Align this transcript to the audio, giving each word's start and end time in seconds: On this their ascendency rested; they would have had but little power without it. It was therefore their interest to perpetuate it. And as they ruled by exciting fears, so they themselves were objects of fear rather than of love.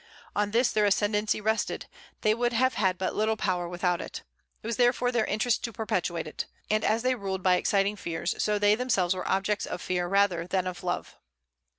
On 0.35 0.49
this 0.49 0.71
their 0.71 0.85
ascendency 0.85 1.39
rested; 1.39 1.85
they 2.21 2.33
would 2.33 2.53
have 2.53 2.73
had 2.73 2.97
but 2.97 3.13
little 3.13 3.37
power 3.37 3.69
without 3.69 4.01
it. 4.01 4.23
It 4.63 4.65
was 4.65 4.77
therefore 4.77 5.11
their 5.11 5.25
interest 5.25 5.63
to 5.65 5.71
perpetuate 5.71 6.25
it. 6.25 6.47
And 6.71 6.83
as 6.83 7.03
they 7.03 7.13
ruled 7.13 7.43
by 7.43 7.53
exciting 7.53 7.95
fears, 7.95 8.33
so 8.41 8.57
they 8.57 8.73
themselves 8.73 9.13
were 9.15 9.29
objects 9.29 9.67
of 9.67 9.79
fear 9.79 10.07
rather 10.07 10.47
than 10.47 10.65
of 10.65 10.83
love. 10.83 11.17